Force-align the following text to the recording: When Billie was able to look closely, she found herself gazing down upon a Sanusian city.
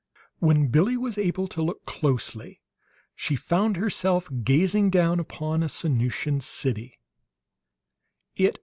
When 0.39 0.69
Billie 0.69 0.97
was 0.97 1.19
able 1.19 1.47
to 1.49 1.61
look 1.61 1.85
closely, 1.85 2.59
she 3.15 3.35
found 3.35 3.77
herself 3.77 4.27
gazing 4.43 4.89
down 4.89 5.19
upon 5.19 5.61
a 5.61 5.69
Sanusian 5.69 6.41
city. 6.41 6.97